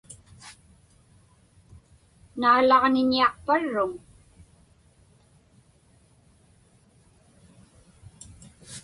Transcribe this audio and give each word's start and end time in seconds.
Naalaġniñiaqparruŋ? 2.39 3.91